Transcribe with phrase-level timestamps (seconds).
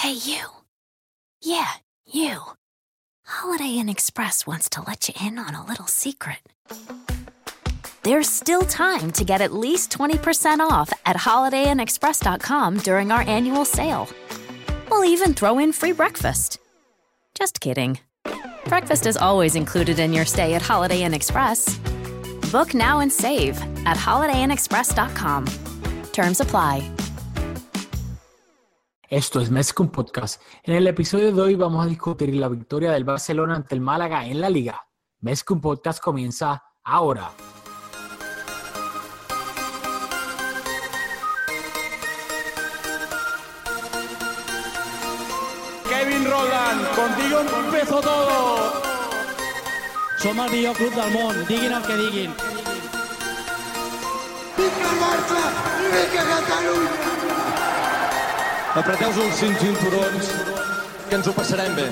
[0.00, 0.46] Hey, you.
[1.42, 1.72] Yeah,
[2.06, 2.40] you.
[3.26, 6.38] Holiday Inn Express wants to let you in on a little secret.
[8.02, 14.08] There's still time to get at least 20% off at holidayinexpress.com during our annual sale.
[14.90, 16.58] We'll even throw in free breakfast.
[17.34, 17.98] Just kidding.
[18.64, 21.76] Breakfast is always included in your stay at Holiday Inn Express.
[22.50, 25.44] Book now and save at holidayinexpress.com.
[26.12, 26.90] Terms apply.
[29.10, 30.40] Esto es Mezcum Podcast.
[30.62, 34.24] En el episodio de hoy vamos a discutir la victoria del Barcelona ante el Málaga
[34.24, 34.86] en la Liga.
[35.18, 37.32] Mezcum Podcast comienza ahora.
[45.88, 48.72] Kevin Roland, contigo empezó todo.
[50.18, 52.34] Som el millor club del món, diguin el que diguin.
[55.00, 55.42] Barça
[56.14, 57.09] Catalunya!
[58.70, 60.28] Apreteu els cinturons,
[61.08, 61.88] que ens ho passarem bé.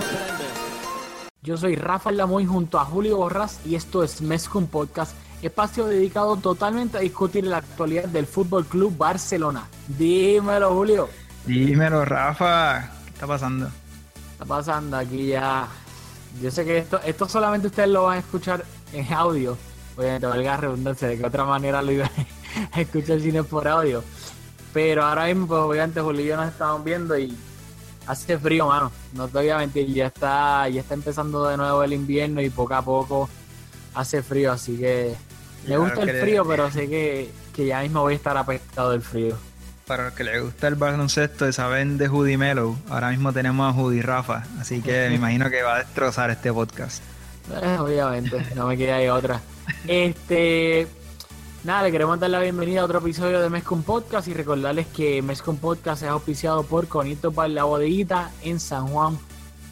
[1.43, 6.37] Yo soy Rafael Lamoy junto a Julio Borras y esto es Mezcum Podcast, espacio dedicado
[6.37, 9.67] totalmente a discutir la actualidad del Fútbol Club Barcelona.
[9.89, 11.09] Dímelo, Julio.
[11.47, 12.89] Dímelo, Rafa.
[13.07, 13.69] ¿Qué está pasando?
[14.33, 15.67] está pasando aquí ya?
[16.41, 19.59] Yo sé que esto, esto solamente ustedes lo van a escuchar en audio.
[19.97, 22.11] Obviamente, valga la redundancia, de que otra manera lo iban
[22.71, 24.05] a escuchar si no es por audio.
[24.73, 27.37] Pero ahora mismo, pues obviamente, Julio y yo nos estamos viendo y
[28.07, 28.91] hace frío, mano.
[29.13, 32.51] No te voy a mentir, ya está, ya está empezando de nuevo el invierno y
[32.51, 33.29] poco a poco
[33.95, 35.15] hace frío, así que
[35.65, 38.93] me Claro gusta el frío, pero sé que, que ya mismo voy a estar apestado
[38.93, 39.37] del frío.
[39.87, 43.69] Para los que les gusta el baloncesto y saben de Judy Mellow, ahora mismo tenemos
[43.69, 47.03] a Judy Rafa, así que me imagino que va a destrozar este podcast.
[47.63, 49.41] Eh, obviamente, no me queda ahí otra.
[49.87, 50.87] Este,
[51.69, 55.21] nada, le queremos dar la bienvenida a otro episodio de Mezcum Podcast y recordarles que
[55.21, 59.19] Mezcum Podcast es auspiciado por Conito para la Bodeguita en San Juan,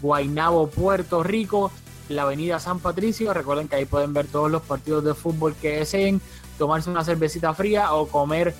[0.02, 1.72] Guaynabo, Puerto Rico,
[2.10, 3.32] la avenida San Patricio.
[3.32, 6.20] Recuerden que ahí pueden ver todos los partidos de fútbol que deseen,
[6.58, 8.54] tomarse una cervecita fría o comer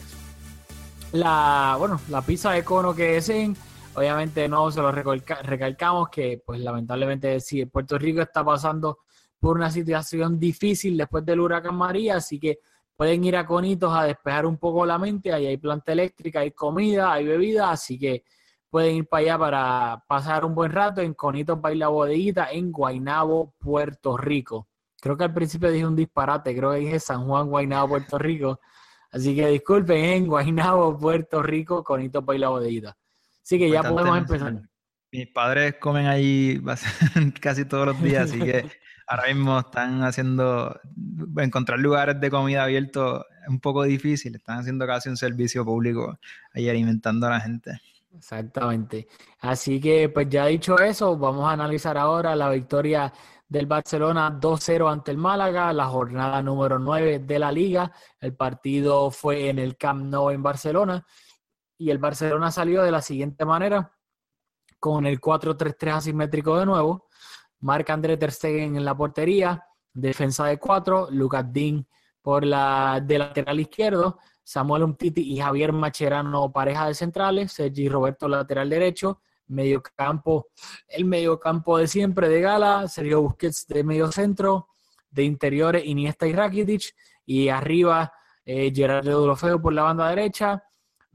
[1.13, 3.55] la, bueno, la pizza de cono que deseen.
[3.97, 9.01] Obviamente no se lo recalca- recalcamos que pues lamentablemente sí, Puerto Rico está pasando
[9.39, 12.61] por una situación difícil después del huracán María, así que
[12.97, 16.53] pueden ir a Conitos a despejar un poco la mente, ahí hay planta eléctrica, hay
[16.53, 18.25] comida, hay bebida, así que
[18.71, 23.55] pueden ir para allá para pasar un buen rato en Conitos Baila Bodeguita en Guaynabo,
[23.59, 24.69] Puerto Rico.
[25.01, 28.61] Creo que al principio dije un disparate, creo que dije San Juan, Guaynabo, Puerto Rico.
[29.11, 32.97] Así que disculpen, en Guaynabo, Puerto Rico, Conitos Baila Bodeguita.
[33.43, 34.61] Así que ya podemos empezar.
[35.13, 36.61] Mis padres comen ahí
[37.41, 38.67] casi todos los días, así que
[39.07, 40.79] ahora mismo están haciendo,
[41.39, 46.19] encontrar lugares de comida abiertos es un poco difícil, están haciendo casi un servicio público
[46.53, 47.81] ahí alimentando a la gente.
[48.17, 49.07] Exactamente.
[49.41, 53.13] Así que, pues ya dicho eso, vamos a analizar ahora la victoria
[53.49, 57.93] del Barcelona 2-0 ante el Málaga, la jornada número 9 de la liga.
[58.19, 61.07] El partido fue en el Camp Nou en Barcelona
[61.79, 63.93] y el Barcelona salió de la siguiente manera,
[64.81, 67.09] con el 4-3-3 asimétrico de nuevo.
[67.61, 71.87] Marc André Ter Stegen en la portería, defensa de cuatro, Lucas Dean
[72.21, 78.29] por la de lateral izquierdo, Samuel Umtiti y Javier Macherano pareja de centrales, Sergi Roberto
[78.29, 80.49] lateral derecho, mediocampo,
[80.89, 84.69] el mediocampo de siempre de Gala, Sergio Busquets de medio centro,
[85.11, 86.95] de interiores Iniesta y Rakitic,
[87.25, 88.13] y arriba
[88.45, 90.63] eh, Gerardo Deulofeu por la banda derecha,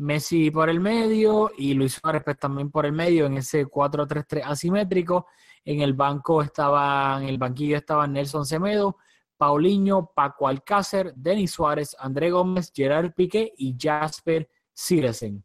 [0.02, 4.42] Messi por el medio y Luis Suárez pues, también por el medio en ese 4-3-3
[4.44, 5.28] asimétrico.
[5.66, 8.98] En el banco estaba, en el banquillo estaban Nelson Semedo,
[9.38, 15.44] Paulinho, Paco Alcácer, Denis Suárez, André Gómez, Gerard Piqué y Jasper Silesen.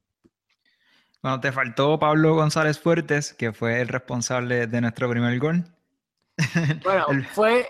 [1.22, 5.64] Bueno, te faltó Pablo González Fuertes, que fue el responsable de nuestro primer gol.
[6.84, 7.68] Bueno, El- fue.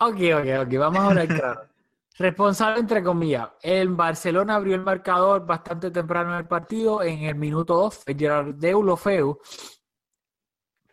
[0.00, 1.60] Ok, ok, ok, vamos a hablar claro.
[2.18, 3.48] Responsable, entre comillas.
[3.62, 7.02] El Barcelona abrió el marcador bastante temprano en el partido.
[7.02, 9.38] En el minuto 2 fue Gerard Deulofeu.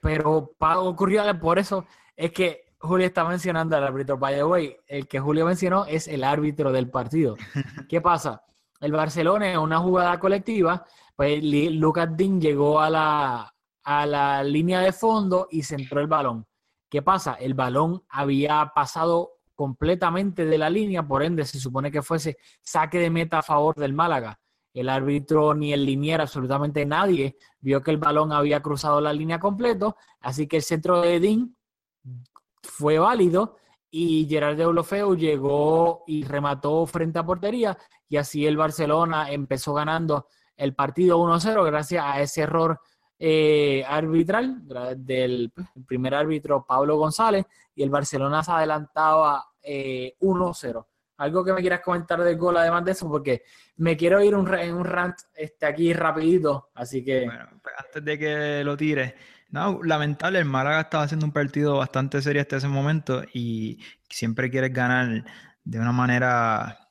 [0.03, 1.85] Pero ocurrió por eso.
[2.15, 4.17] Es que Julio está mencionando al árbitro.
[4.17, 7.35] By the way, el que Julio mencionó es el árbitro del partido.
[7.89, 8.43] ¿Qué pasa?
[8.81, 10.85] El Barcelona en una jugada colectiva,
[11.15, 16.45] pues Lucas Dean llegó a la, a la línea de fondo y centró el balón.
[16.89, 17.35] ¿Qué pasa?
[17.35, 22.99] El balón había pasado completamente de la línea, por ende se supone que fuese saque
[22.99, 24.37] de meta a favor del Málaga.
[24.73, 29.39] El árbitro ni el liniero, absolutamente nadie, vio que el balón había cruzado la línea
[29.39, 31.55] completo, así que el centro de Dean
[32.63, 33.57] fue válido
[33.91, 37.77] y Gerard Deulofeu llegó y remató frente a portería
[38.09, 42.79] y así el Barcelona empezó ganando el partido 1-0 gracias a ese error
[43.19, 44.63] eh, arbitral
[44.97, 45.51] del
[45.85, 47.45] primer árbitro Pablo González
[47.75, 50.85] y el Barcelona se adelantaba 1-0.
[51.17, 53.43] Algo que me quieras comentar del gol además de eso, porque
[53.77, 57.25] me quiero ir en un rant este, aquí rapidito, así que...
[57.25, 59.13] Bueno, pues antes de que lo tires,
[59.49, 63.79] no, lamentable, el Málaga estaba haciendo un partido bastante serio hasta ese momento y
[64.09, 65.23] siempre quieres ganar
[65.63, 66.89] de una manera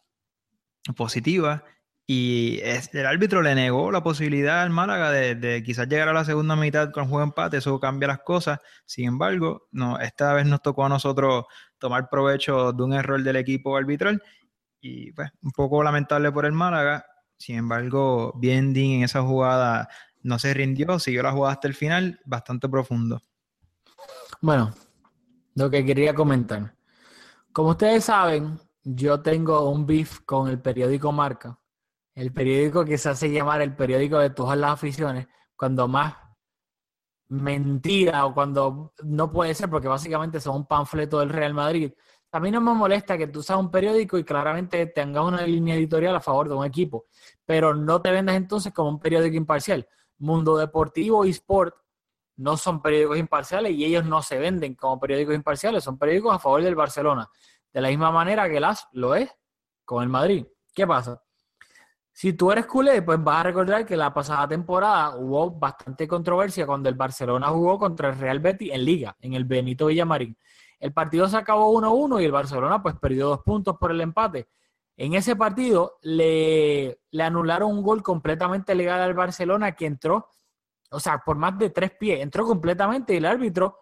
[0.96, 1.64] positiva
[2.06, 6.56] y el árbitro le negó la posibilidad al Málaga de, quizás llegar a la segunda
[6.56, 8.58] mitad con juego empate, eso cambia las cosas.
[8.84, 9.68] Sin embargo,
[10.00, 11.44] esta vez nos tocó a nosotros
[11.78, 14.22] tomar provecho de un error del equipo arbitral
[14.80, 17.06] y pues un poco lamentable por el Málaga.
[17.36, 19.88] Sin embargo, Biendi en esa jugada
[20.22, 23.22] no se rindió, siguió la jugada hasta el final, bastante profundo.
[24.40, 24.74] Bueno,
[25.54, 26.74] lo que quería comentar.
[27.52, 31.56] Como ustedes saben, yo tengo un beef con el periódico Marca
[32.14, 35.26] el periódico que se hace llamar el periódico de todas las aficiones,
[35.56, 36.14] cuando más
[37.28, 41.92] mentira o cuando no puede ser, porque básicamente son un panfleto del Real Madrid.
[42.32, 45.74] A mí no me molesta que tú seas un periódico y claramente tengas una línea
[45.74, 47.06] editorial a favor de un equipo,
[47.44, 49.86] pero no te vendas entonces como un periódico imparcial.
[50.18, 51.74] Mundo Deportivo y Sport
[52.36, 56.38] no son periódicos imparciales y ellos no se venden como periódicos imparciales, son periódicos a
[56.38, 57.28] favor del Barcelona.
[57.72, 59.30] De la misma manera que las lo es
[59.84, 60.46] con el Madrid.
[60.74, 61.22] ¿Qué pasa?
[62.14, 66.66] Si tú eres culé, pues vas a recordar que la pasada temporada hubo bastante controversia
[66.66, 70.36] cuando el Barcelona jugó contra el Real Betis en Liga, en el Benito Villamarín.
[70.78, 74.48] El partido se acabó 1-1 y el Barcelona pues perdió dos puntos por el empate.
[74.96, 80.28] En ese partido le, le anularon un gol completamente legal al Barcelona que entró,
[80.90, 83.78] o sea, por más de tres pies, entró completamente y el árbitro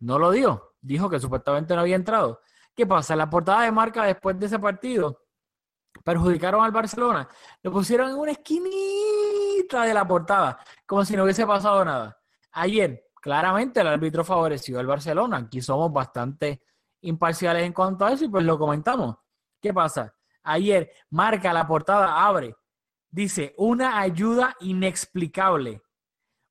[0.00, 0.74] no lo dio.
[0.80, 2.40] Dijo que supuestamente no había entrado.
[2.74, 3.16] ¿Qué pasa?
[3.16, 5.21] La portada de marca después de ese partido
[6.04, 7.28] perjudicaron al Barcelona,
[7.62, 12.18] lo pusieron en una esquinita de la portada, como si no hubiese pasado nada.
[12.52, 15.38] Ayer, claramente el árbitro favoreció al Barcelona.
[15.38, 16.62] Aquí somos bastante
[17.02, 19.16] imparciales en cuanto a eso y pues lo comentamos.
[19.60, 20.14] ¿Qué pasa?
[20.42, 22.56] Ayer marca la portada, abre,
[23.08, 25.82] dice, una ayuda inexplicable.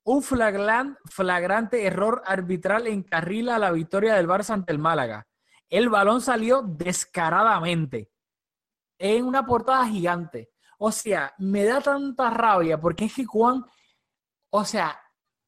[0.04, 5.28] Un flagrante error arbitral encarrila la victoria del Barça ante el Málaga.
[5.68, 8.10] El balón salió descaradamente
[9.02, 10.50] en una portada gigante.
[10.78, 13.64] O sea, me da tanta rabia porque es que Juan,
[14.50, 14.96] o sea,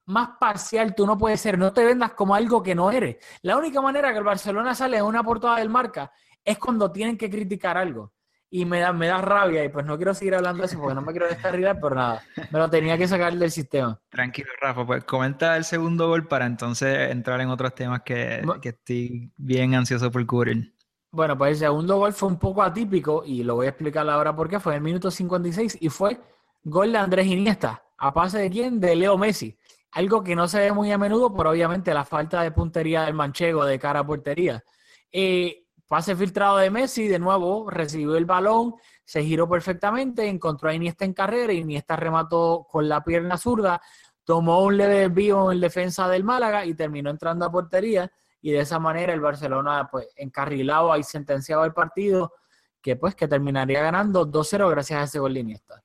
[0.06, 3.16] más parcial tú no puedes ser, no te vendas como algo que no eres.
[3.42, 6.10] La única manera que el Barcelona sale en una portada del marca
[6.44, 8.12] es cuando tienen que criticar algo.
[8.50, 10.94] Y me da, me da rabia y pues no quiero seguir hablando de eso porque
[10.94, 12.22] no me quiero descarrilar por nada.
[12.50, 14.00] Me lo tenía que sacar del sistema.
[14.08, 18.68] Tranquilo, Rafa, pues comenta el segundo gol para entonces entrar en otros temas que, que
[18.70, 20.74] estoy bien ansioso por cubrir.
[21.14, 24.34] Bueno, pues el segundo gol fue un poco atípico y lo voy a explicar ahora
[24.34, 24.58] por qué.
[24.58, 26.20] Fue en el minuto 56 y fue
[26.64, 27.84] gol de Andrés Iniesta.
[27.98, 28.80] ¿A pase de quién?
[28.80, 29.56] De Leo Messi.
[29.92, 33.14] Algo que no se ve muy a menudo, pero obviamente la falta de puntería del
[33.14, 34.64] manchego de cara a portería.
[35.12, 38.74] Eh, pase filtrado de Messi, de nuevo recibió el balón,
[39.04, 43.80] se giró perfectamente, encontró a Iniesta en carrera, Iniesta remató con la pierna zurda,
[44.24, 48.10] tomó un leve desvío en defensa del Málaga y terminó entrando a portería
[48.44, 52.34] y de esa manera el Barcelona pues encarrilado y sentenciado el partido
[52.82, 55.82] que pues que terminaría ganando 2-0 gracias a ese gol de Iniesta.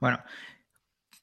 [0.00, 0.18] Bueno,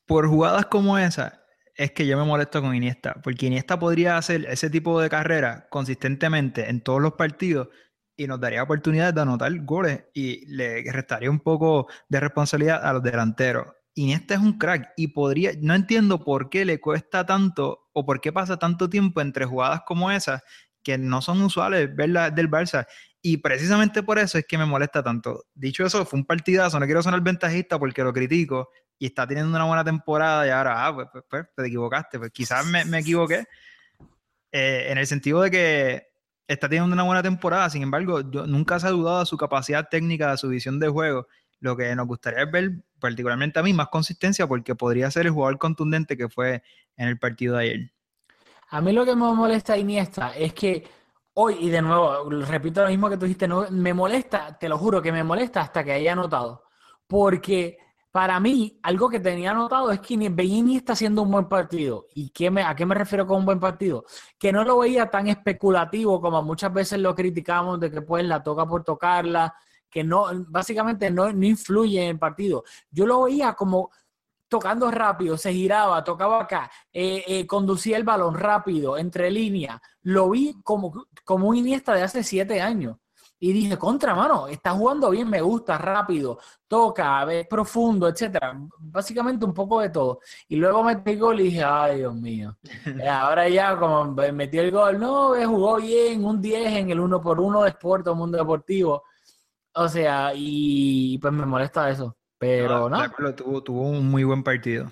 [0.05, 1.41] por jugadas como esa
[1.73, 5.67] es que yo me molesto con Iniesta, porque Iniesta podría hacer ese tipo de carrera
[5.71, 7.69] consistentemente en todos los partidos
[8.15, 12.93] y nos daría oportunidades de anotar goles y le restaría un poco de responsabilidad a
[12.93, 13.69] los delanteros.
[13.95, 18.19] Iniesta es un crack y podría, no entiendo por qué le cuesta tanto o por
[18.19, 20.43] qué pasa tanto tiempo entre jugadas como esas
[20.85, 22.85] que no son usuales ver la, del Barça.
[23.21, 25.45] Y precisamente por eso es que me molesta tanto.
[25.55, 29.53] Dicho eso, fue un partidazo, no quiero sonar ventajista porque lo critico y está teniendo
[29.53, 32.99] una buena temporada y ahora, ah, pues, pues, pues te equivocaste, pues quizás me, me
[32.99, 33.45] equivoqué
[34.51, 36.07] eh, en el sentido de que
[36.47, 39.89] está teniendo una buena temporada, sin embargo, yo, nunca se ha dudado de su capacidad
[39.89, 41.27] técnica, de su visión de juego.
[41.59, 45.31] Lo que nos gustaría es ver, particularmente a mí, más consistencia porque podría ser el
[45.31, 46.61] jugador contundente que fue
[46.95, 47.94] en el partido de ayer.
[48.75, 50.85] A mí lo que me molesta Iniesta es que
[51.35, 55.01] hoy, y de nuevo, repito lo mismo que tú dijiste, me molesta, te lo juro
[55.01, 56.65] que me molesta hasta que haya anotado.
[57.07, 57.77] Porque
[58.11, 62.07] para mí, algo que tenía anotado es que Iniesta está haciendo un buen partido.
[62.15, 64.03] ¿Y qué me, a qué me refiero con un buen partido?
[64.37, 68.43] Que no lo veía tan especulativo como muchas veces lo criticamos de que pues la
[68.43, 69.55] toca por tocarla,
[69.89, 72.65] que no, básicamente no, no influye en el partido.
[72.91, 73.91] Yo lo veía como
[74.55, 79.81] tocando rápido, se giraba, tocaba acá, eh, eh, conducía el balón rápido, entre líneas.
[80.03, 80.93] Lo vi como,
[81.25, 82.95] como un Iniesta de hace siete años.
[83.37, 88.57] Y dije, contra, mano, está jugando bien, me gusta, rápido, toca, es profundo, etcétera.
[88.79, 90.21] Básicamente un poco de todo.
[90.47, 92.57] Y luego metí el gol y dije, ay, Dios mío.
[93.03, 97.21] Eh, Ahora ya, como metí el gol, no, jugó bien, un 10 en el uno
[97.21, 99.03] por uno de Sport Mundo Deportivo.
[99.73, 102.15] O sea, y pues me molesta eso.
[102.45, 103.35] Pero no.
[103.35, 104.91] tuvo, tuvo un muy buen partido.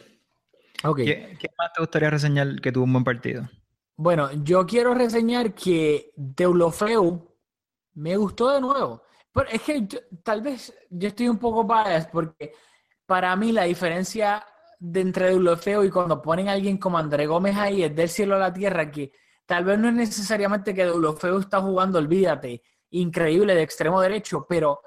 [1.06, 3.50] ¿Qué, qué más te gustaría reseñar que tuvo un buen partido?
[3.96, 7.36] Bueno, yo quiero reseñar que Deulofeu
[7.96, 9.04] me gustó de nuevo.
[9.32, 12.54] Pero es que yo- tal vez yo estoy un poco biased porque
[13.06, 14.46] para mí la diferencia
[14.80, 18.36] de entre Deulofeu y cuando ponen a alguien como André Gómez ahí es del cielo
[18.36, 19.12] a la tierra que
[19.46, 24.82] tal vez no es necesariamente que Deulofeu está jugando, olvídate, increíble de extremo derecho, pero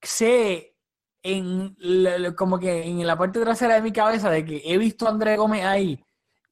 [0.00, 0.76] sé
[1.22, 5.06] en la- como que en la parte trasera de mi cabeza de que he visto
[5.06, 6.02] a André Gómez ahí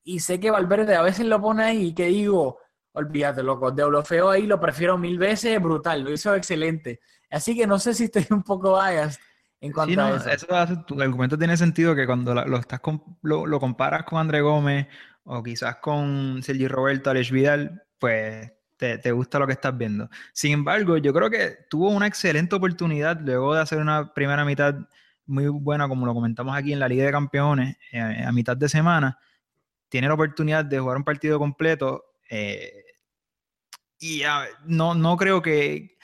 [0.03, 2.59] y sé que Valverde a veces lo pone ahí y que digo,
[2.93, 7.01] olvídate, loco, de Olofeo ahí lo prefiero mil veces, brutal, lo hizo excelente.
[7.31, 9.21] Así que no sé si estoy un poco biased
[9.61, 10.31] en cuanto Sí, no, a eso.
[10.31, 14.05] eso hace- tu argumento tiene sentido que cuando la- lo, estás com- lo, lo comparas
[14.05, 14.87] con André Gómez
[15.25, 20.09] o quizás con Sergi Roberto, Alex Vidal, pues te, te gusta lo que estás viendo.
[20.33, 24.77] Sin embargo, yo creo que tuvo una excelente oportunidad luego de hacer una primera mitad
[25.27, 28.69] muy buena, como lo comentamos aquí en la Liga de Campeones, eh, a mitad de
[28.69, 29.19] semana.
[29.89, 32.85] Tiene la oportunidad de jugar un partido completo eh,
[33.99, 34.23] y
[34.67, 35.97] no, no creo que,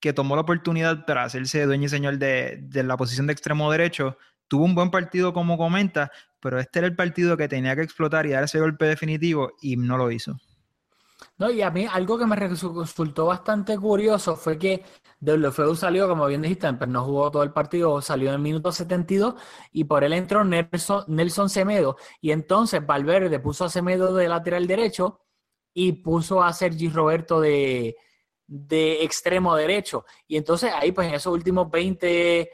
[0.00, 3.70] que tomó la oportunidad para hacerse dueño y señor de, de la posición de extremo
[3.70, 4.16] derecho.
[4.46, 8.26] Tuvo un buen partido, como comenta, pero este era el partido que tenía que explotar
[8.26, 10.38] y dar ese golpe definitivo y no lo hizo.
[11.36, 14.84] No, y a mí algo que me resultó bastante curioso fue que
[15.18, 18.70] Deulofeu salió, como bien dijiste, pero no jugó todo el partido, salió en el minuto
[18.70, 19.34] 72
[19.72, 21.96] y por él entró Nelson, Nelson Semedo.
[22.20, 25.22] Y entonces Valverde puso a Semedo de lateral derecho
[25.74, 27.96] y puso a Sergi Roberto de,
[28.46, 30.04] de extremo derecho.
[30.28, 32.50] Y entonces ahí, pues en esos últimos 20,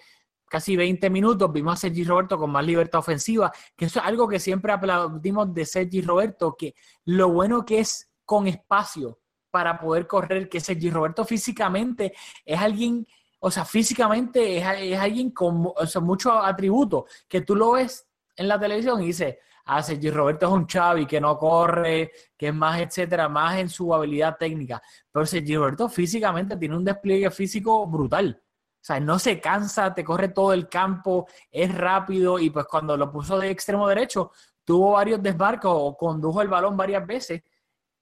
[0.48, 4.26] casi 20 minutos, vimos a Sergi Roberto con más libertad ofensiva, que eso es algo
[4.26, 9.18] que siempre aplaudimos de Sergi Roberto, que lo bueno que es con espacio
[9.50, 13.04] para poder correr, que Sergi Roberto físicamente es alguien,
[13.40, 18.08] o sea, físicamente es, es alguien con o sea, muchos atributos, que tú lo ves
[18.36, 19.34] en la televisión y dices,
[19.64, 23.68] ah, Sergi Roberto es un Xavi que no corre, que es más, etcétera, más en
[23.68, 28.40] su habilidad técnica, pero Sergi Roberto físicamente tiene un despliegue físico brutal.
[28.40, 32.96] O sea, no se cansa, te corre todo el campo, es rápido y pues cuando
[32.96, 34.30] lo puso de extremo derecho,
[34.64, 37.42] tuvo varios desbarcos o condujo el balón varias veces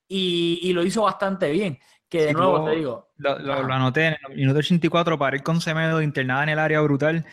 [0.09, 1.79] y, y lo hizo bastante bien.
[2.09, 5.37] Que de Sí, nuevo te digo, Lo, lo- lo anoté en el minuto 84 para
[5.37, 7.25] ir con Semedo internada en el área brutal.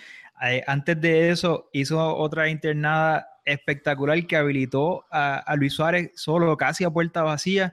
[0.42, 6.56] Eh, antes de eso, hizo otra internada espectacular que habilitó a, a Luis Suárez solo,
[6.58, 7.72] casi a puerta vacía,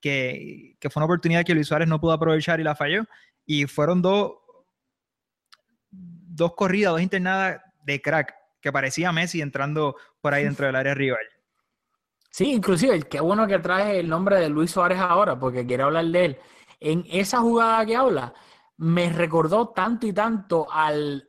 [0.00, 3.04] que, que fue una oportunidad que Luis Suárez no pudo aprovechar y la falló.
[3.44, 4.34] Y fueron dos,
[5.90, 10.94] dos corridas, dos internadas de crack, que parecía Messi entrando por ahí dentro del área
[10.94, 11.20] rival.
[12.30, 16.06] Sí, inclusive, qué bueno que trae el nombre de Luis Suárez ahora, porque quiero hablar
[16.06, 16.38] de él.
[16.78, 18.32] En esa jugada que habla,
[18.76, 21.28] me recordó tanto y tanto al,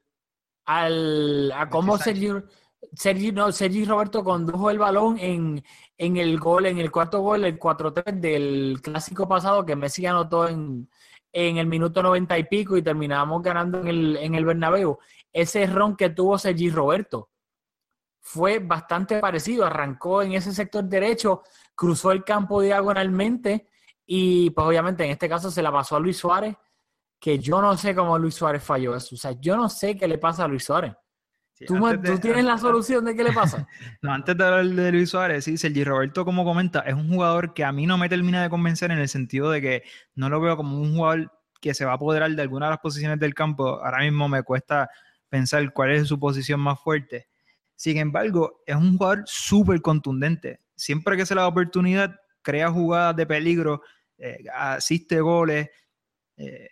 [0.65, 2.21] al a cómo Sánchez.
[2.21, 2.45] Sergi,
[2.93, 5.63] Sergi, no, Sergi Roberto condujo el balón en,
[5.97, 10.47] en el gol, en el cuarto gol, el 4-3 del clásico pasado que Messi anotó
[10.47, 10.87] en,
[11.33, 14.99] en el minuto 90 y pico y terminamos ganando en el, en el Bernabéu.
[15.33, 17.30] Ese ron que tuvo Sergi Roberto
[18.21, 19.65] fue bastante parecido.
[19.65, 21.43] Arrancó en ese sector derecho,
[21.75, 23.67] cruzó el campo diagonalmente
[24.05, 26.55] y pues obviamente en este caso se la pasó a Luis Suárez,
[27.19, 29.15] que yo no sé cómo Luis Suárez falló eso.
[29.15, 30.93] O sea, yo no sé qué le pasa a Luis Suárez.
[31.53, 33.67] Sí, ¿Tú, de- tú tienes la solución de qué le pasa?
[34.01, 37.53] No, antes de hablar de Luis Suárez, sí, Sergi Roberto, como comenta, es un jugador
[37.53, 39.83] que a mí no me termina de convencer en el sentido de que
[40.15, 42.79] no lo veo como un jugador que se va a apoderar de alguna de las
[42.79, 43.79] posiciones del campo.
[43.83, 44.89] Ahora mismo me cuesta
[45.29, 47.27] pensar cuál es su posición más fuerte.
[47.75, 50.61] Sin embargo, es un jugador súper contundente.
[50.75, 53.81] Siempre que se le da oportunidad, crea jugadas de peligro,
[54.17, 55.69] eh, asiste goles.
[56.37, 56.69] eh,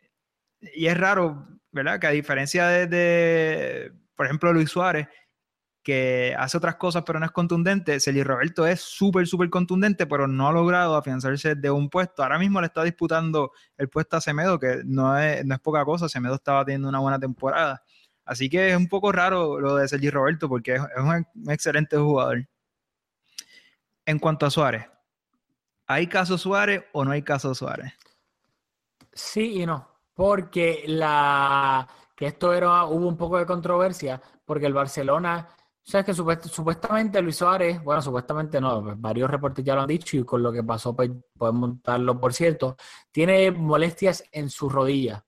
[0.62, 2.00] y es raro, ¿verdad?
[2.00, 5.08] Que a diferencia de, por ejemplo, Luis Suárez,
[5.84, 10.28] que hace otras cosas pero no es contundente, Sergi Roberto es súper, súper contundente, pero
[10.28, 12.24] no ha logrado afianzarse de un puesto.
[12.24, 15.86] Ahora mismo le está disputando el puesto a Semedo, que no es, no es poca
[15.86, 17.82] cosa, Semedo estaba teniendo una buena temporada.
[18.30, 22.48] Así que es un poco raro lo de Sergi Roberto, porque es, un, excelente jugador.
[24.06, 24.86] En cuanto a Suárez,
[25.88, 27.92] ¿hay caso Suárez o no hay caso Suárez?
[29.12, 34.74] Sí y no, porque la que esto era hubo un poco de controversia porque el
[34.74, 35.48] Barcelona,
[35.82, 40.18] sabes que supuest- supuestamente Luis Suárez, bueno, supuestamente no, varios reportes ya lo han dicho
[40.18, 42.78] y con lo que pasó pues podemos darlo por cierto,
[43.12, 45.26] tiene molestias en su rodilla.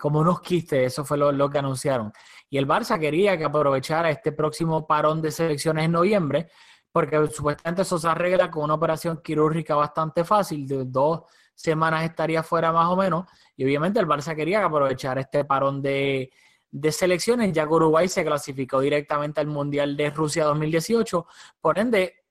[0.00, 2.12] Como unos quistes, eso fue lo, que anunciaron.
[2.50, 6.48] Y el Barça quería que aprovechara este próximo parón de selecciones en noviembre,
[6.90, 11.22] porque supuestamente eso se arregla con una operación quirúrgica bastante fácil, de dos
[11.54, 13.26] semanas estaría fuera más o menos,
[13.56, 16.30] y obviamente el Barça quería que aprovechara este parón de,
[16.70, 21.26] de selecciones, ya que Uruguay se clasificó directamente al Mundial de Rusia 2018,
[21.60, 22.24] por ende,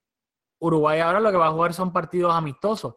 [0.60, 2.96] Uruguay ahora lo que va a jugar son partidos amistosos.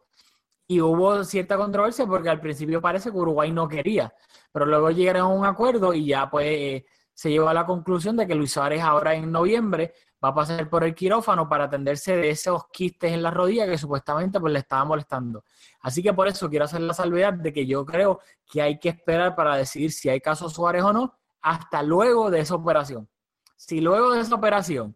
[0.72, 4.13] Y hubo cierta controversia porque al principio parece que Uruguay no quería,
[4.54, 8.25] pero luego llegaron a un acuerdo y ya pues se llegó a la conclusión de
[8.25, 12.30] que Luis Suárez ahora en noviembre va a pasar por el quirófano para atenderse de
[12.30, 15.44] esos quistes en la rodilla que supuestamente pues le estaban molestando.
[15.82, 18.88] Así que por eso quiero hacer la salvedad de que yo creo que hay que
[18.88, 23.10] esperar para decidir si hay caso Suárez o no hasta luego de esa operación.
[23.58, 24.96] Si luego de esa operación,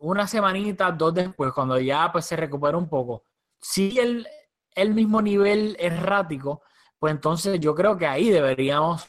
[0.00, 3.26] una semanita, dos después, cuando ya pues se recupera un poco,
[3.60, 4.26] sigue el,
[4.74, 6.62] el mismo nivel errático,
[6.98, 9.06] pues entonces yo creo que ahí deberíamos,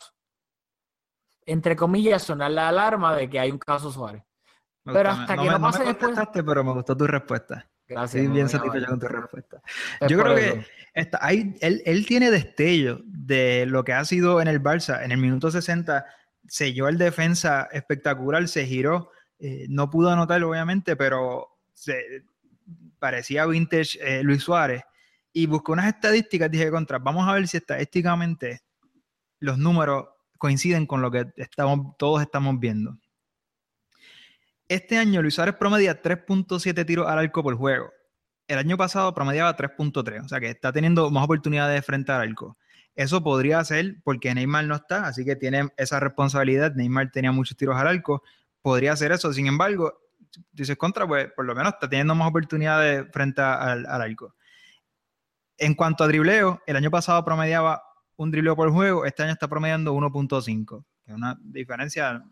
[1.46, 4.24] entre comillas, sonar la alarma de que hay un caso Suárez.
[4.84, 6.18] pero hasta que no, pase después...
[6.34, 7.70] Pero me gustó tu respuesta.
[7.88, 8.16] Gracias.
[8.16, 9.62] Estoy bien satisfecho con tu respuesta.
[10.08, 14.48] yo creo que está, hay, él, él tiene destello de lo que ha sido en
[14.48, 15.04] el Barça.
[15.04, 16.06] En el minuto 60
[16.48, 19.12] selló el defensa espectacular, se giró.
[19.40, 22.24] Eh, no pudo anotar, obviamente, pero se,
[23.00, 24.84] parecía vintage eh, Luis Suárez
[25.34, 28.62] y busqué unas estadísticas, dije contra, vamos a ver si estadísticamente
[29.40, 30.06] los números
[30.38, 32.98] coinciden con lo que estamos, todos estamos viendo.
[34.68, 37.92] Este año Luis Suárez promedia 3.7 tiros al arco por juego.
[38.48, 42.22] El año pasado promediaba 3.3, o sea que está teniendo más oportunidades de frente al
[42.22, 42.58] arco.
[42.96, 46.76] Eso podría ser porque Neymar no está, así que tiene esa responsabilidad.
[46.76, 48.24] Neymar tenía muchos tiros al arco,
[48.62, 49.34] podría ser eso.
[49.34, 50.00] Sin embargo,
[50.52, 54.36] dices contra, pues por lo menos está teniendo más oportunidades frente al, al arco.
[55.58, 57.84] En cuanto a dribleo, el año pasado promediaba
[58.16, 62.24] un dribleo por juego, este año está promediando 1.5, que es una diferencia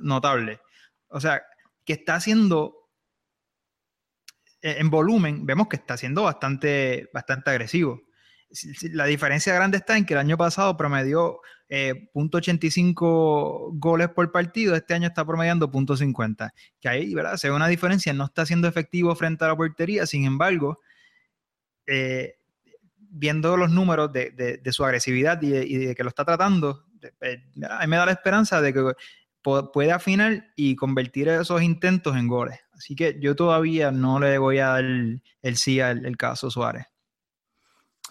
[0.00, 0.60] notable.
[1.08, 1.42] O sea,
[1.84, 2.82] que está haciendo
[4.60, 8.02] e, en volumen, vemos que está siendo bastante, bastante agresivo.
[8.92, 14.76] La diferencia grande está en que el año pasado promedió eh, .85 goles por partido,
[14.76, 17.38] este año está promediando .50, que ahí, ¿verdad?
[17.38, 20.80] Se ve una diferencia, no está siendo efectivo frente a la portería, sin embargo,
[21.86, 22.34] eh,
[23.12, 26.86] viendo los números de, su agresividad y de, que lo está tratando,
[27.20, 28.92] eh, a me da la esperanza de que
[29.42, 32.58] puede afinar y convertir esos intentos en goles.
[32.72, 36.86] Así que yo todavía no le voy a dar el, sí al caso Suárez.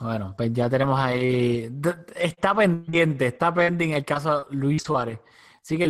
[0.02, 1.70] Bueno, pues ya tenemos ahí.
[2.16, 5.20] Está pendiente, está pendiente el caso Luis Suárez.
[5.62, 5.88] Así que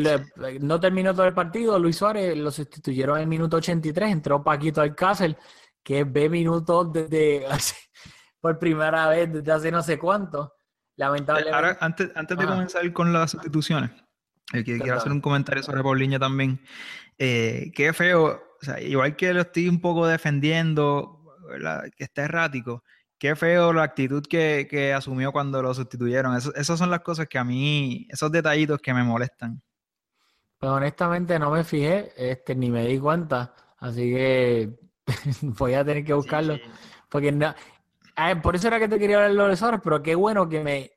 [0.60, 1.80] no terminó todo el partido.
[1.80, 4.12] Luis Suárez lo sustituyeron en el minuto 83.
[4.12, 5.38] Entró Paquito Alcácer,
[5.82, 7.46] que ve minutos desde
[8.42, 10.56] por primera vez desde hace no sé cuánto.
[10.98, 11.56] Lamentablemente.
[11.56, 13.92] Ahora, antes, antes de comenzar con las sustituciones,
[14.54, 16.60] eh, quiero hacer un comentario sobre Paulinho también.
[17.18, 21.38] Eh, qué feo, o sea, igual que lo estoy un poco defendiendo,
[21.96, 22.84] que está errático,
[23.18, 26.36] qué feo la actitud que, que asumió cuando lo sustituyeron.
[26.36, 29.62] esas son las cosas que a mí, esos detallitos que me molestan.
[30.58, 34.80] Pues honestamente no me fijé, este, ni me di cuenta, así que
[35.42, 36.58] voy a tener que buscarlo.
[37.10, 37.54] Porque no,
[38.42, 40.92] por eso era que te quería hablar de los Suárez, pero qué bueno que me,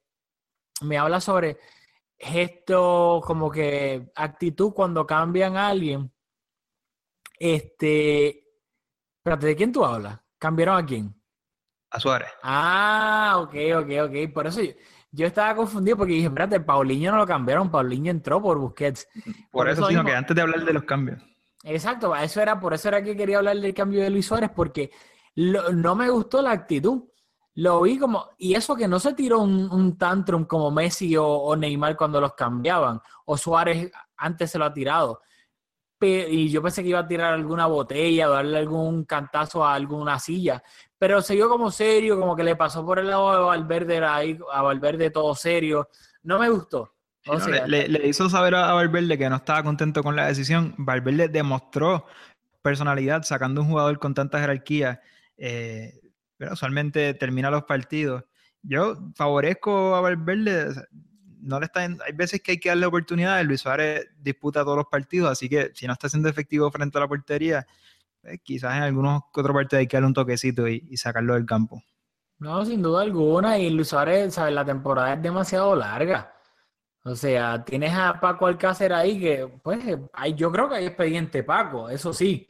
[0.82, 1.58] me habla sobre
[2.18, 6.10] esto, como que actitud cuando cambian a alguien.
[7.38, 8.44] Este,
[9.18, 10.20] espérate, ¿de quién tú hablas?
[10.38, 11.14] ¿Cambiaron a quién?
[11.90, 12.28] A Suárez.
[12.42, 14.32] Ah, ok, ok, ok.
[14.32, 14.60] Por eso
[15.10, 19.08] yo, estaba confundido porque dije, espérate, Paulinho no lo cambiaron, Paulinho entró por Busquets.
[19.50, 21.22] Por, eso, sino que antes de hablar de los cambios.
[21.62, 24.90] Exacto, eso era, por eso era que quería hablar del cambio de Luis Suárez, porque
[25.36, 27.04] no me gustó la actitud.
[27.56, 31.96] Lo vi como, y eso que no se tiró un, tantrum como Messi o, Neymar
[31.96, 35.20] cuando los cambiaban, o Suárez antes se lo ha tirado.
[36.00, 40.62] y yo pensé que iba a tirar alguna botella darle algún cantazo a alguna silla,
[40.98, 44.38] pero se vio como serio, como que le pasó por el lado a Valverde, ahí,
[44.52, 45.88] a Valverde todo serio.
[46.24, 46.94] No me gustó.
[47.66, 50.74] le, hizo saber a Valverde que no estaba contento con la decisión.
[50.76, 52.06] Valverde demostró
[52.62, 55.02] personalidad sacando un jugador con tanta jerarquía.
[55.36, 56.00] Eh,
[56.36, 58.24] pero usualmente termina los partidos.
[58.62, 60.74] Yo favorezco a Valverde,
[61.40, 64.86] no le está, hay veces que hay que darle oportunidades, Luis Suárez disputa todos los
[64.86, 67.66] partidos, así que si no está siendo efectivo frente a la portería,
[68.22, 71.82] pues, quizás en algunos otros partidos hay que darle un toquecito y, sacarlo del campo.
[72.38, 74.54] No, sin duda alguna, y Luis Suárez, ¿sabes?
[74.54, 76.34] la temporada es demasiado larga.
[77.04, 79.84] O sea, tienes a Paco Alcácer ahí que, pues,
[80.36, 82.48] yo creo que hay expediente Paco, eso sí.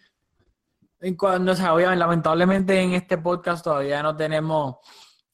[1.17, 4.77] Cuando, o lamentablemente en este podcast todavía no tenemos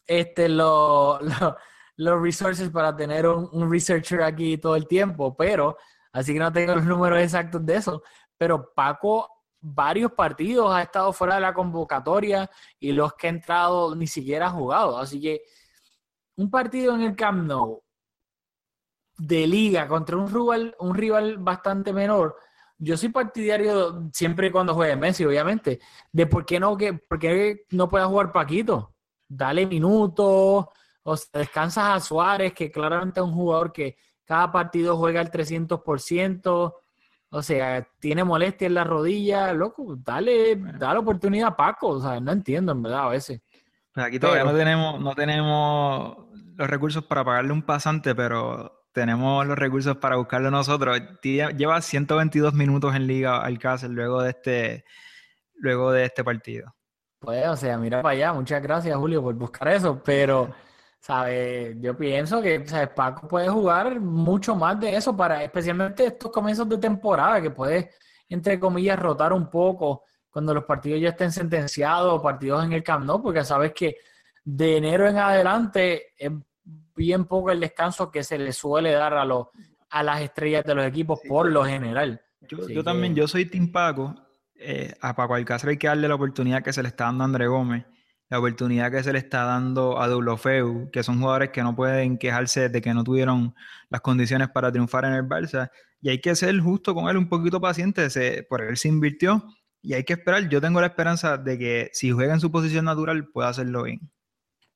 [0.07, 1.21] este, los
[1.97, 5.77] los resources para tener un, un researcher aquí todo el tiempo, pero
[6.13, 8.03] así que no tengo los números exactos de eso.
[8.39, 9.29] Pero Paco,
[9.61, 14.47] varios partidos ha estado fuera de la convocatoria y los que ha entrado ni siquiera
[14.47, 14.99] ha jugado.
[14.99, 15.43] Así que
[16.37, 17.83] un partido en el Camp Nou
[19.19, 22.37] de liga contra un rival, un rival bastante menor,
[22.81, 25.79] yo soy partidario siempre cuando juegue Messi, obviamente,
[26.11, 28.95] de por qué no, que, por qué no pueda jugar Paquito.
[29.29, 30.67] Dale minutos,
[31.03, 35.31] o sea, descansas a Suárez, que claramente es un jugador que cada partido juega al
[35.31, 36.75] 300%,
[37.33, 42.19] o sea, tiene molestia en la rodilla, loco, dale, dale oportunidad a Paco, o sea,
[42.19, 43.43] no entiendo en verdad a veces.
[43.93, 46.17] Pues aquí todavía no tenemos, no tenemos
[46.57, 50.99] los recursos para pagarle un pasante, pero tenemos los recursos para buscarlo nosotros.
[51.23, 54.85] Lleva 122 minutos en liga Alcácer luego de este,
[55.55, 56.75] luego de este partido.
[57.21, 58.33] Pues, o sea, mira para allá.
[58.33, 60.03] Muchas gracias, Julio, por buscar eso.
[60.03, 60.55] Pero,
[61.01, 61.77] ¿sabes?
[61.81, 62.89] Yo pienso que ¿sabes?
[62.89, 67.91] Paco puede jugar mucho más de eso para, especialmente estos comienzos de temporada, que puede,
[68.29, 73.05] entre comillas, rotar un poco cuando los partidos ya estén sentenciados partidos en el Camp
[73.05, 73.97] Nou, porque sabes que
[74.45, 76.31] de enero en adelante es
[76.95, 79.49] bien poco el descanso que se le suele dar a, los,
[79.89, 82.21] a las estrellas de los equipos por lo general.
[82.49, 84.15] Yo, también, yo soy Team Paco.
[84.55, 87.27] Eh, a Paco Alcácer hay que darle la oportunidad que se le está dando a
[87.27, 87.87] André Gómez,
[88.29, 92.19] la oportunidad que se le está dando a Dulofeu, que son jugadores que no pueden
[92.19, 93.55] quejarse de que no tuvieron
[93.89, 95.71] las condiciones para triunfar en el Barça.
[96.03, 98.11] Y hay que ser justo con él, un poquito paciente.
[98.11, 99.43] Se, por él se invirtió
[99.83, 100.49] y hay que esperar.
[100.49, 104.11] Yo tengo la esperanza de que si juega en su posición natural pueda hacerlo bien.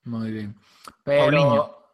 [0.03, 0.55] Muy bien.
[1.03, 1.84] Pero, Paulinho.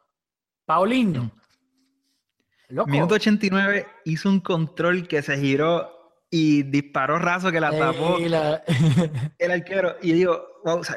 [2.86, 5.90] Minuto 89 hizo un control que se giró
[6.30, 8.16] y disparó raso que la tapó
[9.38, 9.96] el arquero.
[10.00, 10.42] Y digo,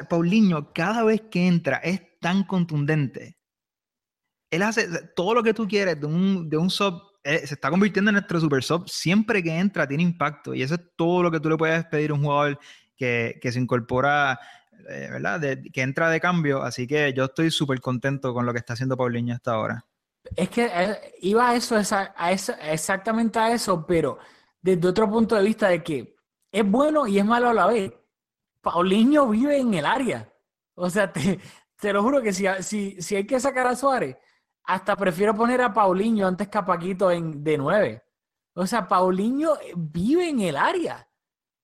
[0.08, 3.36] Paulinho, cada vez que entra es tan contundente.
[4.50, 7.02] Él hace todo lo que tú quieres de un, de un sub.
[7.22, 8.88] Eh, se está convirtiendo en nuestro super sub.
[8.88, 10.54] Siempre que entra tiene impacto.
[10.54, 12.58] Y eso es todo lo que tú le puedes pedir a un jugador
[12.96, 14.40] que, que se incorpora
[14.88, 15.40] eh, ¿verdad?
[15.72, 18.96] que entra de cambio, así que yo estoy súper contento con lo que está haciendo
[18.96, 19.84] Paulinho hasta ahora.
[20.34, 24.18] Es que eh, iba a eso, a eso, exactamente a eso, pero
[24.60, 26.16] desde otro punto de vista de que
[26.50, 27.92] es bueno y es malo a la vez.
[28.60, 30.32] Paulinho vive en el área.
[30.74, 31.38] O sea, te,
[31.78, 34.16] te lo juro que si, si, si, hay que sacar a Suárez,
[34.64, 38.02] hasta prefiero poner a Paulinho antes que a Paquito en, de nueve.
[38.54, 41.05] O sea, Paulinho vive en el área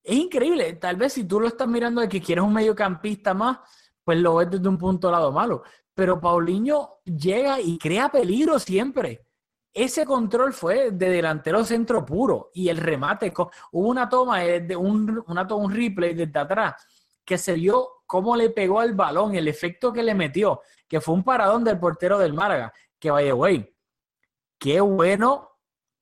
[0.03, 0.75] es increíble.
[0.75, 3.59] Tal vez si tú lo estás mirando de que quieres un mediocampista más,
[4.03, 5.63] pues lo ves desde un punto lado malo.
[5.95, 9.27] Pero Paulinho llega y crea peligro siempre.
[9.73, 13.33] Ese control fue de delantero centro puro y el remate.
[13.71, 16.75] Hubo una toma de un, una toma, un replay desde atrás
[17.25, 21.15] que se vio cómo le pegó al balón, el efecto que le metió, que fue
[21.15, 22.73] un paradón del portero del Málaga.
[22.99, 23.75] Que vaya, güey,
[24.59, 25.51] qué bueno,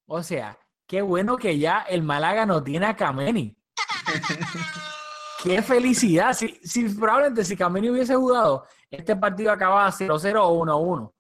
[0.07, 3.60] o sea, qué bueno que ya el Málaga no tiene a Kameni
[5.43, 6.35] Qué felicidad.
[6.35, 11.03] Si, si, probablemente si Camini hubiese jugado, este partido acababa 0-0 o 1-1.
[11.03, 11.15] O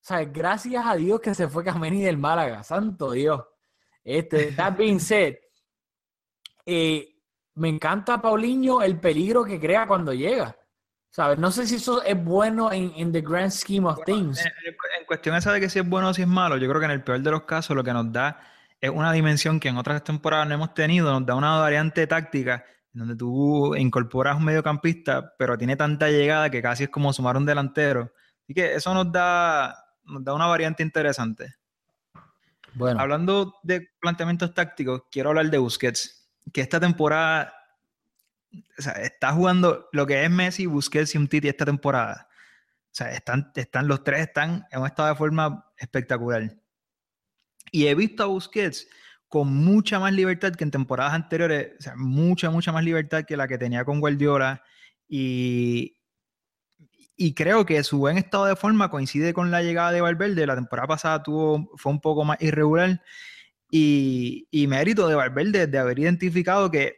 [0.00, 2.62] sea, gracias a Dios que se fue Camini del Málaga.
[2.62, 3.42] Santo Dios.
[4.04, 5.34] Este, that being said,
[6.64, 7.16] eh,
[7.54, 10.56] me encanta Paulinho el peligro que crea cuando llega.
[11.10, 11.38] ¿Sabes?
[11.38, 14.44] No sé si eso es bueno en, the grand scheme of things.
[14.44, 16.84] En, cuestión esa de que si es bueno o si es malo, yo creo que
[16.84, 18.38] en el peor de los casos lo que nos da
[18.80, 22.64] es una dimensión que en otras temporadas no hemos tenido, nos da una variante táctica
[22.92, 27.44] donde tú incorporas un mediocampista, pero tiene tanta llegada que casi es como sumar un
[27.44, 28.12] delantero.
[28.42, 31.56] Así que eso nos da, nos da una variante interesante.
[32.72, 32.98] Bueno.
[33.00, 37.52] Hablando de planteamientos tácticos, quiero hablar de Busquets, que esta temporada
[38.78, 42.28] o sea, está jugando lo que es Messi, Busquets y un Titi esta temporada.
[42.30, 46.50] O sea, están, están los tres están en un estado de forma espectacular.
[47.70, 48.88] Y he visto a Busquets
[49.28, 53.36] con mucha más libertad que en temporadas anteriores, o sea, mucha, mucha más libertad que
[53.36, 54.62] la que tenía con Guardiola.
[55.08, 55.96] Y,
[57.16, 60.46] y creo que su buen estado de forma coincide con la llegada de Valverde.
[60.46, 63.02] La temporada pasada tuvo, fue un poco más irregular.
[63.70, 66.96] Y, y mérito de Valverde de haber identificado que,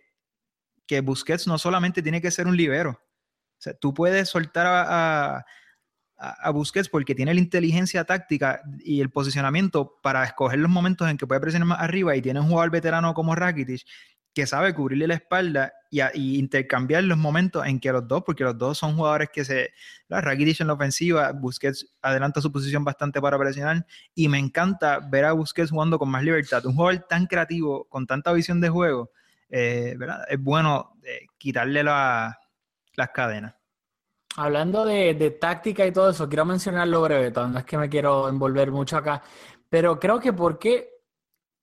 [0.87, 2.91] que Busquets no solamente tiene que ser un libero.
[2.91, 5.45] O sea, tú puedes soltar a a,
[6.53, 11.27] Busquets porque tiene la inteligencia táctica y el posicionamiento para escoger los momentos en que
[11.27, 13.83] puede presionar más arriba y tiene un jugador veterano como Rakitic
[14.35, 18.57] que sabe cubrirle la espalda y, intercambiar los momentos en que los dos, porque los
[18.57, 19.73] dos son jugadores que se,
[20.07, 25.01] la Rakitic en la ofensiva, Busquets adelanta su posición bastante para presionar y me encanta
[25.01, 28.69] ver a Busquets jugando con más libertad, un jugador tan creativo, con tanta visión de
[28.69, 29.11] juego,
[29.51, 29.97] eh,
[30.29, 32.37] es bueno eh, quitarle las
[33.13, 33.58] cadenas.
[34.39, 38.29] Hablando de, de táctica y todo eso, quiero mencionarlo breve, no es que me quiero
[38.29, 39.21] envolver mucho acá,
[39.69, 40.91] pero creo que porque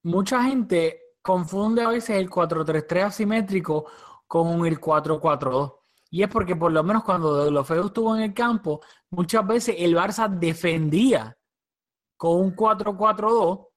[0.03, 3.85] mucha gente confunde a veces el 4-3-3 asimétrico
[4.27, 5.79] con el 4-4-2.
[6.11, 9.95] Y es porque por lo menos cuando feos estuvo en el campo, muchas veces el
[9.95, 11.37] Barça defendía
[12.17, 13.67] con un 4-4-2,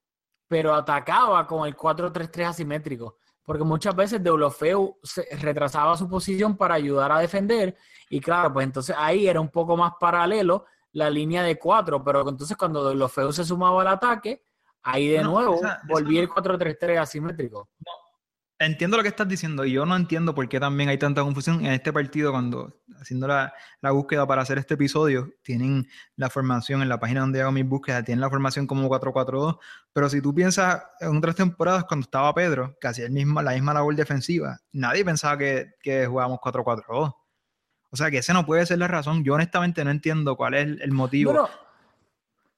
[0.48, 3.17] pero atacaba con el 4-3-3 asimétrico.
[3.48, 4.98] Porque muchas veces Deulofeu
[5.40, 7.78] retrasaba su posición para ayudar a defender.
[8.10, 12.04] Y claro, pues entonces ahí era un poco más paralelo la línea de 4.
[12.04, 14.44] Pero entonces cuando Deulofeu se sumaba al ataque,
[14.82, 17.70] ahí de nuevo volvía el 4-3-3 asimétrico.
[18.60, 21.64] Entiendo lo que estás diciendo y yo no entiendo por qué también hay tanta confusión
[21.64, 26.82] en este partido cuando haciendo la, la, búsqueda para hacer este episodio, tienen la formación
[26.82, 29.58] en la página donde hago mis búsquedas, tienen la formación como 4-4-2,
[29.92, 33.74] pero si tú piensas en otras temporadas cuando estaba Pedro, que hacía mismo, la misma
[33.74, 37.14] labor defensiva, nadie pensaba que, que jugábamos 4-4-2.
[37.90, 39.22] O sea que ese no puede ser la razón.
[39.22, 41.30] Yo honestamente no entiendo cuál es el, motivo.
[41.30, 41.48] Pero,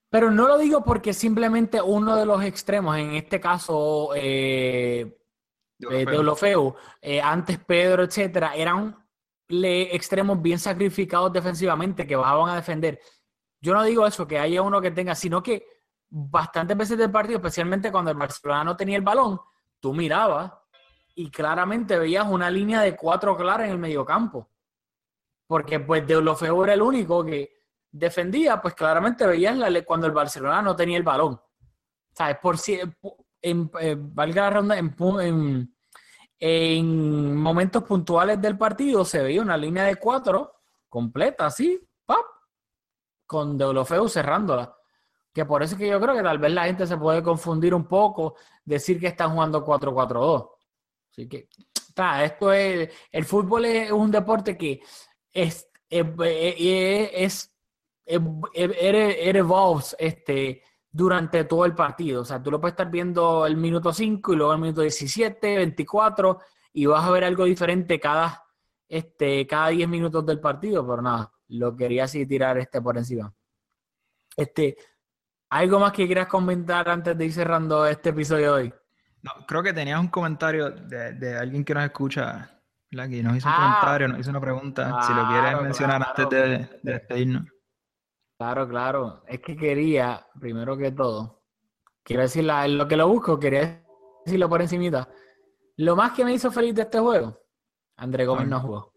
[0.08, 4.12] pero, no lo digo porque simplemente uno de los extremos, en este caso...
[4.16, 5.18] Eh
[5.88, 8.96] de, Olofeu, eh, antes Pedro, etcétera, eran
[9.48, 13.00] extremos bien sacrificados defensivamente que bajaban a defender.
[13.60, 15.66] Yo no digo eso, que haya uno que tenga, sino que
[16.08, 19.40] bastantes veces del partido, especialmente cuando el Barcelona no tenía el balón,
[19.80, 20.52] tú mirabas
[21.14, 24.48] y claramente veías una línea de cuatro claras en el mediocampo.
[25.46, 30.12] Porque pues de Olofeu era el único que defendía, pues claramente veías la, cuando el
[30.12, 31.40] Barcelona no tenía el balón.
[32.12, 32.38] ¿Sabes?
[32.40, 32.78] Por si,
[33.42, 35.74] en, eh, valga la ronda, en,
[36.38, 42.24] en, momentos puntuales del partido se veía una línea de cuatro completa, así, ¡pap!
[43.26, 44.74] con Deulofeu cerrándola.
[45.32, 47.72] Que por eso es que yo creo que tal vez la gente se puede confundir
[47.74, 50.50] un poco, decir que están jugando 4-4-2.
[51.12, 51.48] Así que,
[52.22, 54.80] esto es, el fútbol es un deporte que
[55.32, 57.52] es, es, es,
[58.06, 62.22] es, este, durante todo el partido.
[62.22, 65.56] O sea, tú lo puedes estar viendo el minuto 5 y luego el minuto 17,
[65.56, 66.38] 24
[66.72, 68.44] y vas a ver algo diferente cada,
[68.88, 73.32] este, cada 10 minutos del partido, pero nada, lo quería así tirar este por encima.
[74.36, 74.76] Este,
[75.50, 78.74] ¿Algo más que quieras comentar antes de ir cerrando este episodio de hoy?
[79.22, 83.54] No, creo que tenías un comentario de, alguien que nos escucha, que nos hizo un
[83.54, 83.78] ah.
[83.80, 86.48] comentario, nos hizo una pregunta, si lo quieres mencionar antes de,
[86.82, 87.59] de despedirnos.
[88.40, 89.22] Claro, claro.
[89.26, 91.42] Es que quería, primero que todo,
[92.02, 93.84] quiero decir lo que lo busco, quería
[94.24, 95.06] decirlo por encimita.
[95.76, 97.38] Lo más que me hizo feliz de este juego,
[97.98, 98.94] André Gómez no jugó.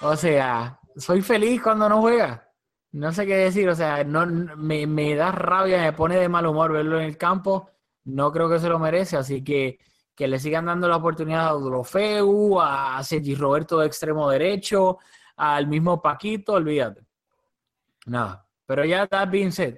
[0.00, 2.48] o sea, soy feliz cuando no juega.
[2.92, 6.46] No sé qué decir, o sea, no, me, me, da rabia, me pone de mal
[6.46, 7.68] humor verlo en el campo.
[8.04, 9.78] No creo que se lo merece, así que
[10.16, 14.98] que le sigan dando la oportunidad a Udrofeu, a Sergi Roberto de extremo derecho,
[15.40, 17.00] al mismo Paquito, olvídate.
[18.04, 18.46] Nada.
[18.66, 19.76] Pero ya está bien said.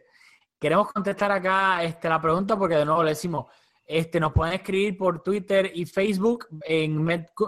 [0.58, 3.46] Queremos contestar acá este, la pregunta porque de nuevo le decimos,
[3.84, 7.00] este, nos pueden escribir por Twitter y Facebook en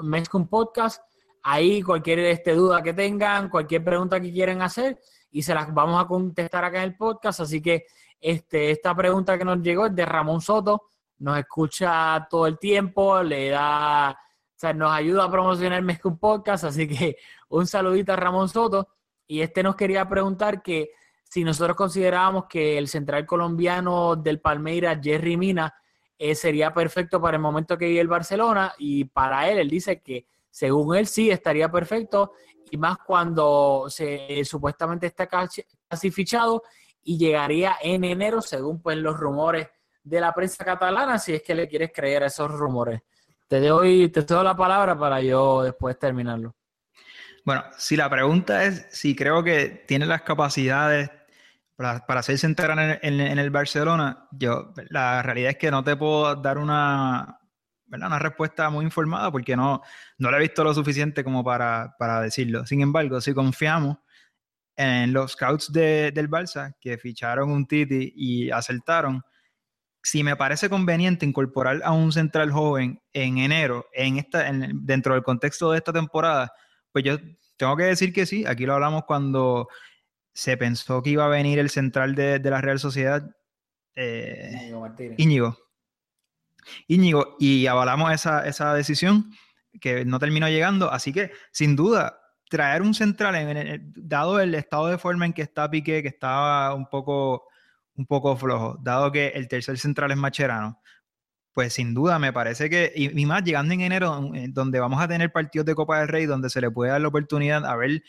[0.02, 1.02] Mezcum Podcast.
[1.42, 5.00] Ahí cualquier este, duda que tengan, cualquier pregunta que quieran hacer
[5.32, 7.40] y se las vamos a contestar acá en el podcast.
[7.40, 7.86] Así que
[8.20, 10.84] este, esta pregunta que nos llegó es de Ramón Soto.
[11.18, 14.16] Nos escucha todo el tiempo, le da
[14.54, 17.16] o sea, nos ayuda a promocionar Mezcum Podcast, así que
[17.58, 18.88] un saludito a Ramón Soto.
[19.26, 20.90] Y este nos quería preguntar que
[21.22, 25.74] si nosotros considerábamos que el central colombiano del Palmeiras, Jerry Mina,
[26.18, 28.74] eh, sería perfecto para el momento que vive el Barcelona.
[28.78, 32.32] Y para él, él dice que según él sí estaría perfecto.
[32.70, 36.62] Y más cuando se supuestamente está casi fichado
[37.02, 39.68] y llegaría en enero, según pues los rumores
[40.02, 43.00] de la prensa catalana, si es que le quieres creer a esos rumores.
[43.48, 46.54] Te doy, te doy la palabra para yo después terminarlo.
[47.44, 51.10] Bueno, si la pregunta es si creo que tiene las capacidades
[51.76, 56.36] para, para ser central en, el Barcelona, yo la realidad es que no te puedo
[56.36, 57.38] dar una,
[57.88, 59.82] una respuesta muy informada porque no,
[60.16, 62.64] no lo he visto lo suficiente como para, para decirlo.
[62.64, 63.98] Sin embargo, si confiamos
[64.76, 69.22] en los scouts de, del Barça que ficharon un Titi y acertaron,
[70.02, 75.22] si me parece conveniente incorporar a un central joven en enero, en esta, dentro del
[75.22, 76.52] contexto de esta temporada,
[76.94, 77.18] pues yo
[77.56, 78.46] tengo que decir que sí.
[78.46, 79.68] Aquí lo hablamos cuando
[80.32, 83.34] se pensó que iba a venir el central de, la Real Sociedad,
[83.96, 84.70] eh,
[85.18, 85.58] Íñigo,
[86.86, 87.36] Íñigo.
[87.40, 89.32] y avalamos esa, esa, decisión
[89.80, 90.88] que no terminó llegando.
[90.92, 95.42] Así que, sin duda, traer un central, en, dado el estado de forma en que
[95.42, 97.48] está Piqué, que estaba un poco
[97.96, 100.80] un poco flojo, dado que el tercer central es Macherano,
[101.54, 105.30] pues sin duda me parece que, y, más llegando en enero, donde vamos a tener
[105.30, 108.02] partidos de Copa del Rey, donde se le puede dar la oportunidad a ver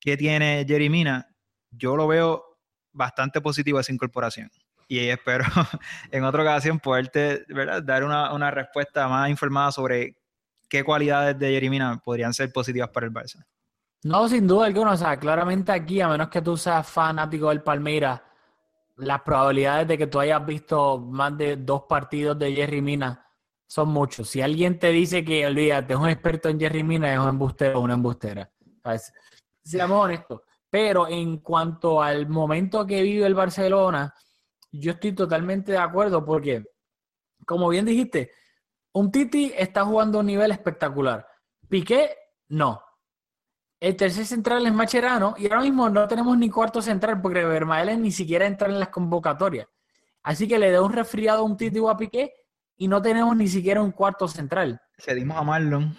[0.00, 1.28] qué tiene Jerry Mina,
[1.70, 2.44] yo lo veo
[2.92, 4.50] bastante positivo esa incorporación.
[4.88, 5.44] Y espero
[6.10, 7.82] en otra ocasión poderte ¿verdad?
[7.82, 10.16] dar una, una respuesta más informada sobre
[10.68, 13.44] qué cualidades de Jerry Mina podrían ser positivas para el Barça.
[14.02, 14.92] No, sin duda alguna.
[14.92, 18.20] O sea, claramente aquí, a menos que tú seas fanático del Palmeiras,
[18.96, 23.24] las probabilidades de que tú hayas visto más de dos partidos de Jerry Mina
[23.66, 24.28] son muchos.
[24.28, 27.80] Si alguien te dice que, olvídate, es un experto en Jerry Mina, es un embustero
[27.80, 28.50] o una embustera.
[29.64, 30.42] Seamos honestos.
[30.70, 34.12] Pero en cuanto al momento que vive el Barcelona,
[34.70, 36.64] yo estoy totalmente de acuerdo porque,
[37.46, 38.32] como bien dijiste,
[38.92, 41.26] un Titi está jugando a un nivel espectacular.
[41.68, 42.16] Piqué,
[42.48, 42.80] no.
[43.84, 48.00] El tercer central es Macherano y ahora mismo no tenemos ni cuarto central porque Vermaelen
[48.00, 49.68] ni siquiera entra en las convocatorias.
[50.22, 52.32] Así que le da un resfriado a un Titi o a Piqué
[52.78, 54.80] y no tenemos ni siquiera un cuarto central.
[54.96, 55.94] Cedimos a Marlon.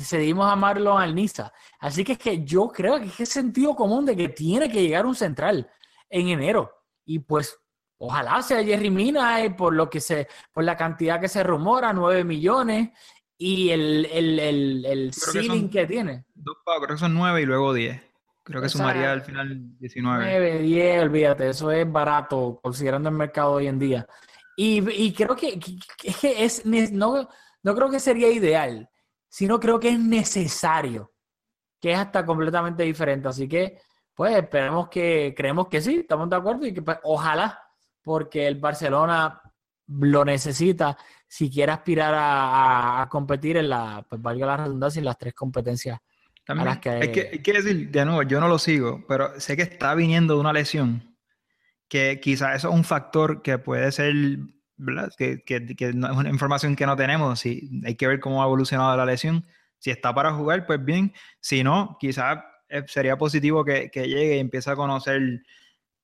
[0.00, 1.50] Cedimos a Marlon al Niza.
[1.78, 5.06] Así que es que yo creo que es sentido común de que tiene que llegar
[5.06, 5.66] un central
[6.10, 6.70] en enero.
[7.06, 7.58] Y pues
[7.96, 11.94] ojalá sea Jerry Mina eh, por lo que se, por la cantidad que se rumora,
[11.94, 12.90] 9 millones
[13.38, 16.26] y el, el, el, el ceiling que, tiene.
[16.42, 18.00] Dos pagos, creo que son nueve y luego diez.
[18.42, 20.24] Creo que sumaría al final 19.
[20.24, 24.06] 9, 10, olvídate, eso es barato considerando el mercado hoy en día.
[24.56, 27.28] Y, y creo que, que, es, no,
[27.62, 28.88] no creo que sería ideal,
[29.28, 31.12] sino creo que es necesario,
[31.80, 33.28] que es hasta completamente diferente.
[33.28, 33.78] Así que,
[34.14, 37.62] pues esperemos que, creemos que sí, estamos de acuerdo y que pues, ojalá,
[38.02, 39.40] porque el Barcelona
[39.86, 40.96] lo necesita
[41.28, 46.00] si quiere aspirar a, competir en la, pues valga la redundancia, en las tres competencias.
[46.54, 46.90] También, que...
[46.90, 50.40] Hay, que, decir, de nuevo, yo no lo sigo, pero sé que está viniendo de
[50.40, 51.16] una lesión,
[51.88, 54.14] que quizás eso es un factor que puede ser,
[54.76, 55.12] ¿verdad?
[55.16, 58.42] Que, que, que no, es una información que no tenemos, si hay que ver cómo
[58.42, 59.46] ha evolucionado la lesión.
[59.78, 61.12] Si está para jugar, pues bien.
[61.40, 65.42] Si no, quizás eh, sería positivo que, que llegue y empiece a conocer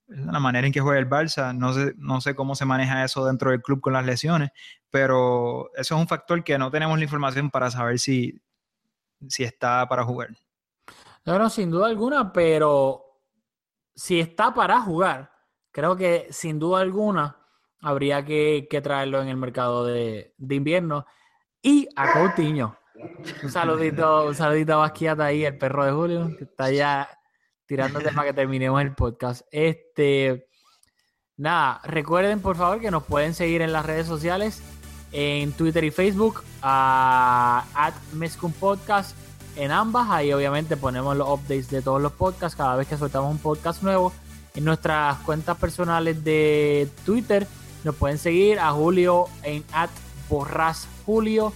[0.06, 1.56] la manera en que juega el Barça.
[1.56, 4.50] No sé, no sé cómo se maneja eso dentro del club con las lesiones,
[4.90, 8.40] pero eso es un factor que no tenemos la información para saber si,
[9.28, 10.30] si está para jugar.
[11.24, 13.20] No, sin duda alguna, pero
[13.94, 15.32] si está para jugar,
[15.72, 17.36] creo que sin duda alguna
[17.80, 21.06] habría que, traerlo en el mercado de, invierno.
[21.62, 22.78] Y a Coutinho.
[23.42, 27.08] Un saludito, un saludito a Basquiat ahí, el perro de Julio, que está ya
[27.66, 29.46] tirándote para que terminemos el podcast.
[29.50, 30.48] Este,
[31.36, 34.62] nada, recuerden por favor que nos pueden seguir en las redes sociales,
[35.18, 37.94] en Twitter y Facebook, a at
[38.60, 39.16] Podcast
[39.56, 40.10] en ambas.
[40.10, 43.82] Ahí obviamente ponemos los updates de todos los podcasts cada vez que soltamos un podcast
[43.82, 44.12] nuevo.
[44.54, 47.46] En nuestras cuentas personales de Twitter
[47.82, 49.88] nos pueden seguir a Julio en at
[50.28, 51.54] Borras Julio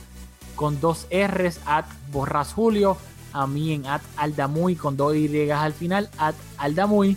[0.56, 2.96] con dos R's at Borras Julio
[3.34, 3.84] a mí en
[4.16, 7.16] aldamuy con dos Y al final, at aldamuy.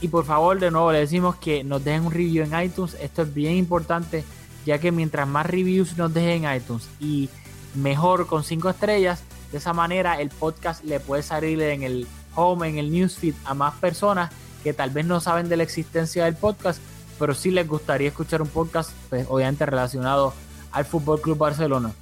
[0.00, 2.96] Y por favor, de nuevo le decimos que nos dejen un review en iTunes.
[3.00, 4.24] Esto es bien importante,
[4.68, 7.30] ya que mientras más reviews nos dejen en iTunes y
[7.74, 12.68] mejor con cinco estrellas, de esa manera el podcast le puede salir en el home,
[12.68, 14.30] en el newsfeed a más personas
[14.62, 16.82] que tal vez no saben de la existencia del podcast,
[17.18, 20.34] pero sí les gustaría escuchar un podcast, pues, obviamente relacionado
[20.70, 21.92] al Fútbol Club Barcelona.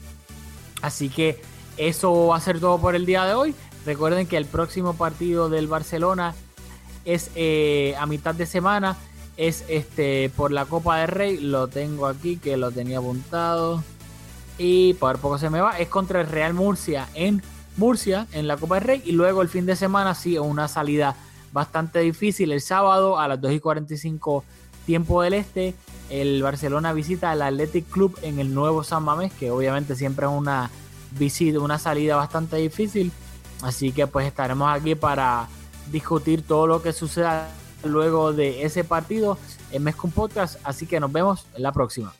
[0.82, 1.40] Así que
[1.76, 3.54] eso va a ser todo por el día de hoy.
[3.84, 6.34] Recuerden que el próximo partido del Barcelona
[7.04, 8.96] es eh, a mitad de semana.
[9.36, 11.38] Es este por la Copa del Rey.
[11.38, 13.82] Lo tengo aquí que lo tenía apuntado.
[14.58, 15.78] Y por poco se me va.
[15.78, 17.42] Es contra el Real Murcia en
[17.76, 19.02] Murcia, en la Copa del Rey.
[19.04, 21.16] Y luego el fin de semana, sí, una salida
[21.52, 22.52] bastante difícil.
[22.52, 24.44] El sábado a las 2 y 45
[24.86, 25.74] tiempo del este.
[26.08, 30.32] El Barcelona visita al Athletic Club en el nuevo San Mamés, que obviamente siempre es
[30.32, 30.70] una
[31.18, 33.12] visita, una salida bastante difícil.
[33.62, 35.48] Así que pues estaremos aquí para
[35.90, 37.48] discutir todo lo que suceda
[37.86, 39.38] luego de ese partido
[39.72, 40.58] en Mescom Podcast.
[40.64, 42.12] Así que nos vemos en la próxima.